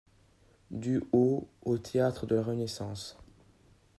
Du 0.71 1.03
au 1.11 1.47
au 1.63 1.77
Théâtre 1.77 2.25
de 2.25 2.33
la 2.33 2.41
Renaissance. 2.41 3.19